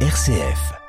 [0.00, 0.85] RCF.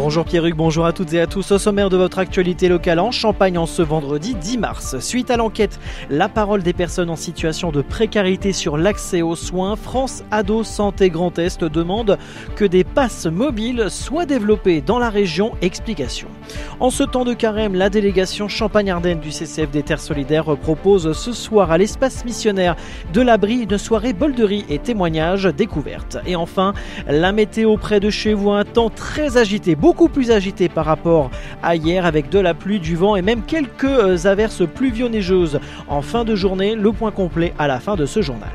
[0.00, 1.50] Bonjour Pierruc, bonjour à toutes et à tous.
[1.50, 5.00] Au sommaire de votre actualité locale en Champagne en ce vendredi 10 mars.
[5.00, 9.74] Suite à l'enquête, la parole des personnes en situation de précarité sur l'accès aux soins,
[9.74, 12.16] France Ado Santé Grand Est demande
[12.54, 15.56] que des passes mobiles soient développées dans la région.
[15.62, 16.28] Explication.
[16.78, 21.32] En ce temps de carême, la délégation Champagne-Ardenne du CCF des Terres Solidaires propose ce
[21.32, 22.76] soir à l'espace missionnaire
[23.12, 26.18] de l'abri une soirée bolderie et témoignages découvertes.
[26.24, 26.72] Et enfin,
[27.08, 31.30] la météo près de chez vous, un temps très agité plus agité par rapport
[31.62, 35.60] à hier avec de la pluie, du vent et même quelques euh, averses pluvio-neigeuses.
[35.88, 38.50] En fin de journée, le point complet à la fin de ce journal.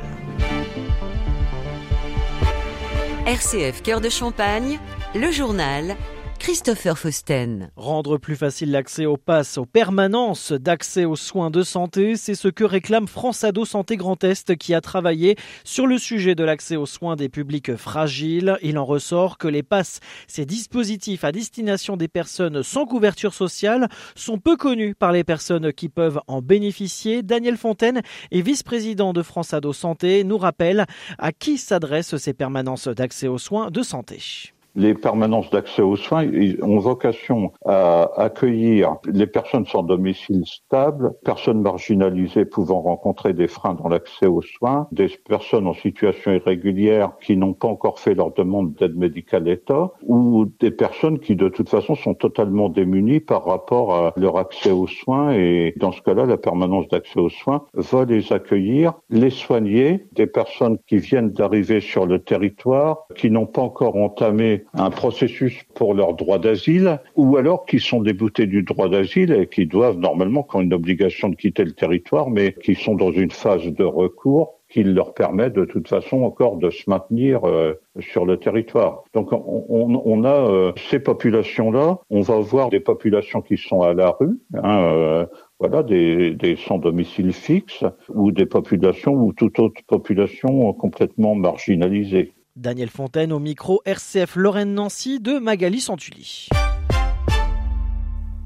[3.26, 4.80] RCF Cœur de Champagne,
[5.16, 5.96] le journal
[6.44, 7.72] Christopher Fausten.
[7.78, 12.50] Rendre plus facile l'accès aux passes, aux permanences d'accès aux soins de santé, c'est ce
[12.50, 16.76] que réclame France Ado Santé Grand Est qui a travaillé sur le sujet de l'accès
[16.76, 18.58] aux soins des publics fragiles.
[18.62, 23.88] Il en ressort que les passes, ces dispositifs à destination des personnes sans couverture sociale,
[24.14, 27.24] sont peu connus par les personnes qui peuvent en bénéficier.
[27.24, 32.90] Daniel Fontaine est vice-président de France Ado Santé, nous rappelle à qui s'adressent ces permanences
[32.90, 36.28] d'accès aux soins de santé les permanences d'accès aux soins
[36.62, 43.76] ont vocation à accueillir les personnes sans domicile stable, personnes marginalisées pouvant rencontrer des freins
[43.76, 48.34] dans l'accès aux soins, des personnes en situation irrégulière qui n'ont pas encore fait leur
[48.34, 53.46] demande d'aide médicale d'État, ou des personnes qui de toute façon sont totalement démunies par
[53.46, 55.34] rapport à leur accès aux soins.
[55.34, 60.28] Et dans ce cas-là, la permanence d'accès aux soins va les accueillir, les soigner, des
[60.28, 65.94] personnes qui viennent d'arriver sur le territoire, qui n'ont pas encore entamé un processus pour
[65.94, 70.44] leur droit d'asile, ou alors qui sont déboutés du droit d'asile et qui doivent normalement,
[70.44, 73.84] qui ont une obligation de quitter le territoire, mais qui sont dans une phase de
[73.84, 79.04] recours qui leur permet de toute façon encore de se maintenir euh, sur le territoire.
[79.14, 84.16] Donc on, a euh, ces populations-là, on va voir des populations qui sont à la
[84.20, 85.26] rue, hein, euh,
[85.60, 92.34] voilà, des sans domicile fixe, ou des populations ou toute autre population complètement marginalisée.
[92.56, 96.50] Daniel Fontaine au micro RCF Lorraine Nancy de Magali Santulli.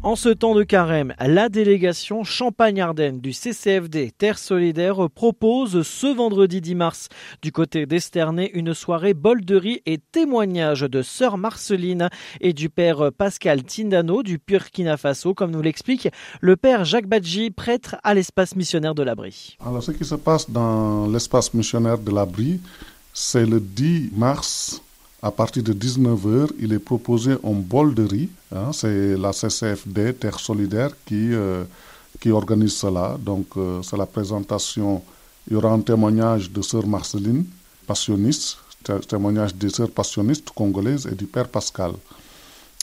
[0.01, 6.61] En ce temps de carême, la délégation Champagne-Ardenne du CCFD Terre Solidaire propose ce vendredi
[6.61, 7.09] 10 mars
[7.41, 12.07] du côté d'Esternay une soirée bolderie et témoignage de sœur Marceline
[12.39, 16.07] et du père Pascal Tindano du Burkina Faso, comme nous l'explique
[16.39, 19.57] le père Jacques Badji, prêtre à l'espace missionnaire de l'Abri.
[19.65, 22.61] Alors ce qui se passe dans l'espace missionnaire de l'Abri,
[23.19, 24.79] c'est le 10 mars,
[25.23, 28.29] à partir de 19h, il est proposé un bol de riz.
[28.55, 31.63] Hein, c'est la CCFD Terre Solidaire qui, euh,
[32.19, 33.17] qui organise cela.
[33.19, 35.01] Donc, euh, c'est la présentation.
[35.47, 37.43] Il y aura un témoignage de sœur Marceline,
[37.87, 38.57] passionniste,
[39.09, 41.93] témoignage des sœurs passionnistes congolaises et du père Pascal.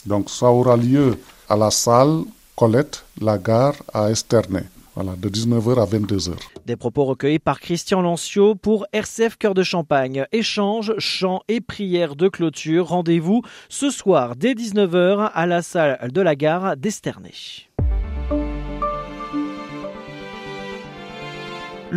[0.05, 2.25] Donc, ça aura lieu à la salle
[2.57, 4.65] Colette, la gare à Esternay.
[4.95, 6.31] Voilà, de 19h à 22h.
[6.65, 10.25] Des propos recueillis par Christian Lancio pour RCF Cœur de Champagne.
[10.31, 12.87] Échange, chants et prières de clôture.
[12.87, 17.33] Rendez-vous ce soir dès 19h à la salle de la gare d'Esternay.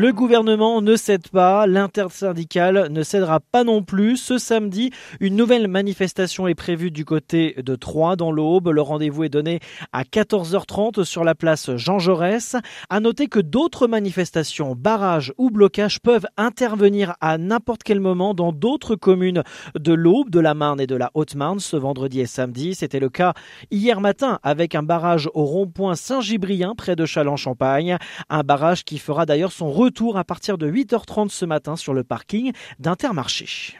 [0.00, 4.16] Le gouvernement ne cède pas, l'intersyndicale ne cédera pas non plus.
[4.16, 8.68] Ce samedi, une nouvelle manifestation est prévue du côté de Troyes dans l'Aube.
[8.68, 9.58] Le rendez-vous est donné
[9.92, 12.54] à 14h30 sur la place Jean Jaurès.
[12.90, 18.52] À noter que d'autres manifestations, barrages ou blocages peuvent intervenir à n'importe quel moment dans
[18.52, 19.42] d'autres communes
[19.76, 22.76] de l'Aube, de la Marne et de la Haute-Marne ce vendredi et samedi.
[22.76, 23.34] C'était le cas
[23.72, 27.98] hier matin avec un barrage au rond-point Saint-Gibrien près de Châlons-Champagne.
[28.30, 31.94] Un barrage qui fera d'ailleurs son retour retour à partir de 8h30 ce matin sur
[31.94, 33.78] le parking d'Intermarché.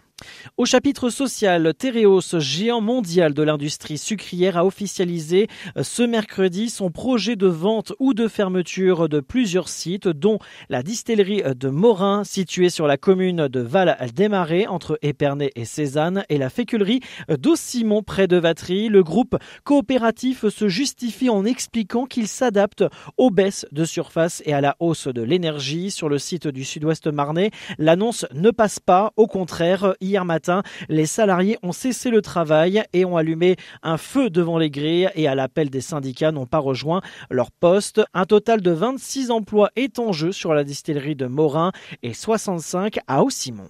[0.56, 5.46] Au chapitre social, Tereos, géant mondial de l'industrie sucrière, a officialisé
[5.76, 10.82] euh, ce mercredi son projet de vente ou de fermeture de plusieurs sites, dont la
[10.82, 16.50] distillerie de Morin, située sur la commune de Val-Desmarais, entre Épernay et Cézanne, et la
[16.50, 18.88] féculerie d'Ossimon, près de Vatry.
[18.88, 22.84] Le groupe coopératif se justifie en expliquant qu'il s'adapte
[23.16, 25.90] aux baisses de surface et à la hausse de l'énergie.
[25.90, 29.12] Sur le site du sud-ouest marnais, l'annonce ne passe pas.
[29.16, 34.30] Au contraire, hier matin, les salariés ont cessé le travail et ont allumé un feu
[34.30, 38.00] devant les grilles et à l'appel des syndicats n'ont pas rejoint leur poste.
[38.14, 41.72] Un total de 26 emplois est en jeu sur la distillerie de Morin
[42.02, 43.68] et 65 à Hauts-Simon.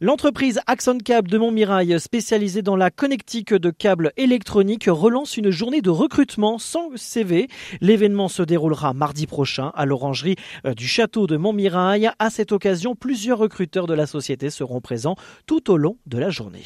[0.00, 5.80] L'entreprise Axon Cab de Montmirail, spécialisée dans la connectique de câbles électroniques, relance une journée
[5.80, 7.48] de recrutement sans CV.
[7.80, 12.10] L'événement se déroulera mardi prochain à l'orangerie euh, du château de Montmirail.
[12.18, 15.16] À cette occasion, plusieurs recruteurs de la société seront présents
[15.46, 16.62] tout au long de la journée.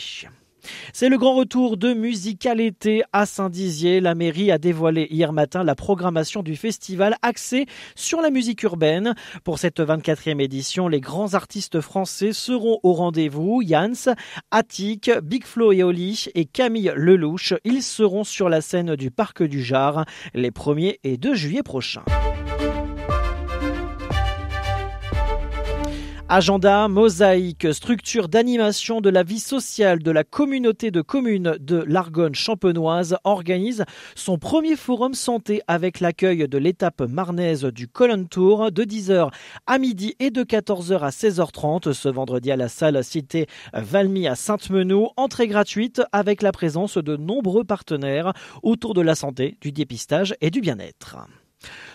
[0.92, 4.00] C'est le grand retour de Musicalité à Saint-Dizier.
[4.00, 9.14] La mairie a dévoilé hier matin la programmation du festival axé sur la musique urbaine.
[9.44, 13.62] Pour cette 24e édition, les grands artistes français seront au rendez-vous.
[13.66, 14.14] Jans,
[14.50, 17.54] Attic, Big Flo et Oli et Camille Lelouch.
[17.64, 20.04] Ils seront sur la scène du Parc du Jard
[20.34, 22.04] les 1er et 2 juillet prochains.
[26.30, 32.34] Agenda, mosaïque, structure d'animation de la vie sociale de la communauté de communes de l'Argonne
[32.34, 38.84] champenoise organise son premier forum santé avec l'accueil de l'étape marnaise du Colon Tour de
[38.84, 39.30] 10h
[39.66, 44.34] à midi et de 14h à 16h30 ce vendredi à la salle cité Valmy à
[44.34, 45.12] Sainte-Meneau.
[45.16, 50.50] Entrée gratuite avec la présence de nombreux partenaires autour de la santé, du dépistage et
[50.50, 51.16] du bien-être.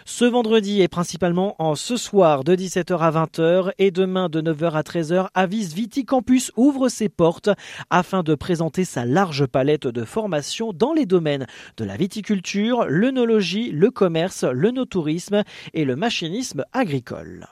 [0.05, 4.71] Ce vendredi et principalement en ce soir de 17h à 20h et demain de 9h
[4.73, 7.49] à 13h, Avis Viti Campus ouvre ses portes
[7.89, 13.71] afin de présenter sa large palette de formations dans les domaines de la viticulture, l'œnologie,
[13.71, 15.43] le commerce, le no-tourisme
[15.73, 17.47] et le machinisme agricole.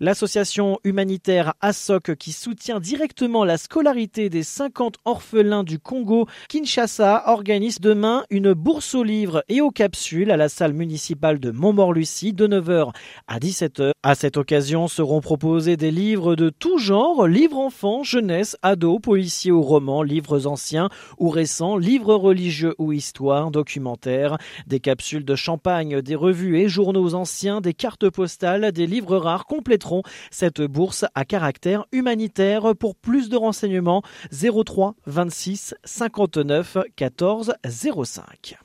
[0.00, 7.80] L'association humanitaire ASOC qui soutient directement la scolarité des 50 orphelins du Congo, Kinshasa, organise
[7.80, 12.46] demain une bourse aux livres et aux capsules à la salle municipale de Montmort-Lucie de
[12.46, 12.92] 9h
[13.28, 13.92] à 17h.
[14.02, 19.52] À cette occasion seront proposés des livres de tout genre, livres enfants, jeunesse, ados, policiers
[19.52, 20.88] ou romans, livres anciens
[21.18, 27.14] ou récents, livres religieux ou histoire, documentaires, des capsules de champagne, des revues et journaux
[27.14, 32.74] anciens, des cartes postales, des livres rares compléteront cette bourse à caractère humanitaire.
[32.74, 34.02] Pour plus de renseignements,
[34.32, 37.52] 03 26 59 14
[38.02, 38.56] 05.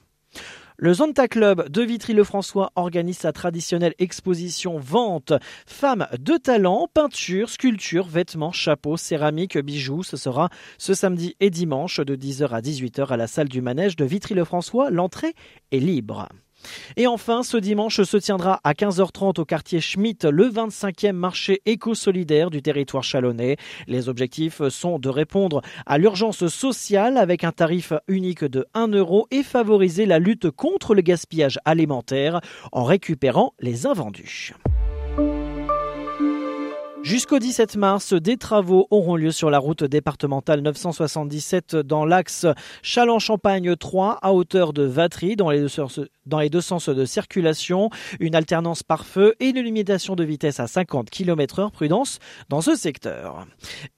[0.77, 5.33] Le Zonta Club de Vitry-le-François organise sa traditionnelle exposition vente
[5.67, 10.03] femmes de talent, peinture, sculpture, vêtements, chapeaux, céramique, bijoux.
[10.03, 10.47] Ce sera
[10.77, 14.89] ce samedi et dimanche de 10h à 18h à la salle du manège de Vitry-le-François.
[14.91, 15.33] L'entrée
[15.73, 16.29] est libre.
[16.97, 22.49] Et enfin, ce dimanche se tiendra à 15h30 au quartier Schmitt le 25e marché éco-solidaire
[22.49, 23.57] du territoire chalonnais.
[23.87, 29.27] Les objectifs sont de répondre à l'urgence sociale avec un tarif unique de 1 euro
[29.31, 32.41] et favoriser la lutte contre le gaspillage alimentaire
[32.71, 34.53] en récupérant les invendus.
[37.05, 42.47] Jusqu'au 17 mars, des travaux auront lieu sur la route départementale 977 dans l'axe
[42.81, 45.67] Châlons-Champagne 3 à hauteur de Vatry dans les, deux
[46.61, 47.91] sens, de circulation.
[48.19, 52.17] Une alternance par feu et une limitation de vitesse à 50 km heure prudence
[52.49, 53.45] dans ce secteur.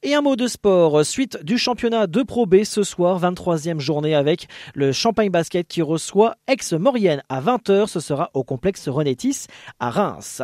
[0.04, 4.15] Et un mot de sport, suite du championnat de Pro B ce soir, 23e journée
[4.15, 7.88] avec le Champagne Basket qui reçoit Ex-Maurienne à 20h.
[7.88, 9.45] Ce sera au complexe Renétis
[9.80, 10.42] à Reims.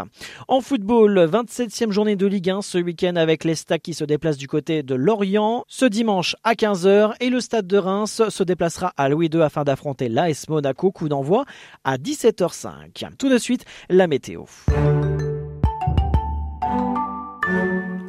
[0.48, 4.48] En football, 27e journée de Ligue 1 ce week-end avec les qui se déplacent du
[4.48, 5.64] côté de Lorient.
[5.68, 9.64] Ce dimanche à 15h et le stade de Reims se déplacera à Louis II afin
[9.64, 10.92] d'affronter l'AS Monaco.
[10.92, 11.46] Coup d'envoi
[11.84, 13.16] à 17h05.
[13.18, 14.44] Tout de suite, la météo.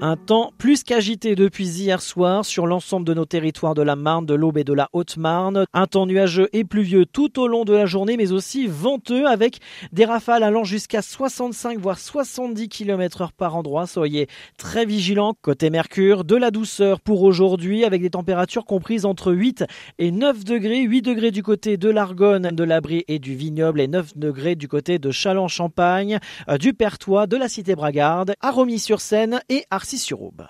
[0.00, 4.26] Un temps plus qu'agité depuis hier soir sur l'ensemble de nos territoires de la Marne,
[4.26, 5.64] de l'Aube et de la Haute-Marne.
[5.72, 9.60] Un temps nuageux et pluvieux tout au long de la journée, mais aussi venteux avec
[9.92, 13.86] des rafales allant jusqu'à 65 voire 70 km heure par endroit.
[13.86, 14.26] Soyez
[14.58, 15.34] très vigilants.
[15.40, 19.64] Côté Mercure, de la douceur pour aujourd'hui avec des températures comprises entre 8
[19.98, 20.82] et 9 degrés.
[20.82, 24.68] 8 degrés du côté de l'Argonne, de l'Abri et du Vignoble et 9 degrés du
[24.68, 30.22] côté de Châlons-Champagne, euh, du Pertois, de la Cité Bragarde, à Romilly-sur-Seine et Arcis sur
[30.22, 30.46] Aube.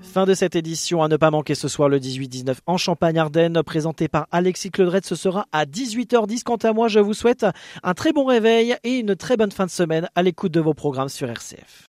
[0.00, 4.08] Fin de cette édition à ne pas manquer ce soir le 18-19 en Champagne-Ardenne, présenté
[4.08, 5.00] par Alexis Claudret.
[5.04, 6.42] Ce sera à 18h10.
[6.42, 7.44] Quant à moi, je vous souhaite
[7.82, 10.74] un très bon réveil et une très bonne fin de semaine à l'écoute de vos
[10.74, 11.84] programmes sur RCF.